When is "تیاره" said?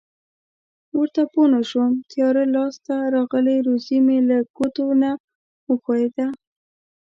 2.11-2.43